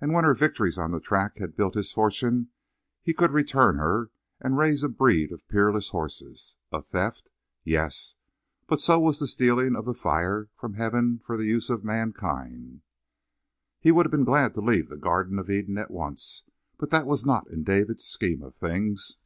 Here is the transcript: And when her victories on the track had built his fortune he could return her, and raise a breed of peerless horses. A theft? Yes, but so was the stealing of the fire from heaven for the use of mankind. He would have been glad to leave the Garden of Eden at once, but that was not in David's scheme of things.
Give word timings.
And 0.00 0.12
when 0.12 0.24
her 0.24 0.34
victories 0.34 0.76
on 0.76 0.90
the 0.90 0.98
track 0.98 1.36
had 1.38 1.54
built 1.56 1.74
his 1.76 1.92
fortune 1.92 2.48
he 3.00 3.14
could 3.14 3.30
return 3.30 3.76
her, 3.76 4.10
and 4.40 4.58
raise 4.58 4.82
a 4.82 4.88
breed 4.88 5.30
of 5.30 5.46
peerless 5.46 5.90
horses. 5.90 6.56
A 6.72 6.82
theft? 6.82 7.30
Yes, 7.62 8.16
but 8.66 8.80
so 8.80 8.98
was 8.98 9.20
the 9.20 9.28
stealing 9.28 9.76
of 9.76 9.84
the 9.84 9.94
fire 9.94 10.48
from 10.56 10.74
heaven 10.74 11.20
for 11.20 11.36
the 11.36 11.46
use 11.46 11.70
of 11.70 11.84
mankind. 11.84 12.82
He 13.78 13.92
would 13.92 14.04
have 14.04 14.10
been 14.10 14.24
glad 14.24 14.52
to 14.54 14.60
leave 14.60 14.88
the 14.88 14.96
Garden 14.96 15.38
of 15.38 15.48
Eden 15.48 15.78
at 15.78 15.92
once, 15.92 16.42
but 16.76 16.90
that 16.90 17.06
was 17.06 17.24
not 17.24 17.46
in 17.48 17.62
David's 17.62 18.02
scheme 18.04 18.42
of 18.42 18.56
things. 18.56 19.18